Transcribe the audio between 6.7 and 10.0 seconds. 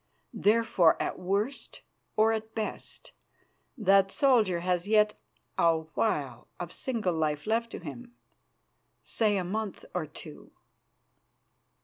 single life left to him, say a month